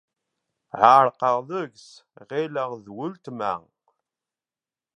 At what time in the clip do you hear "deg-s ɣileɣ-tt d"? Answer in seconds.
1.49-2.87